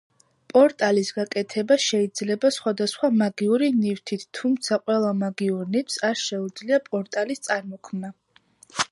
[0.51, 8.11] პორტალის გაკეთება შეიძლება სხვადასხვა მაგიური ნივთით, თუმცა ყველა მაგიურ ნივთს არ შეუძლია პორტალის წარმოქმნა.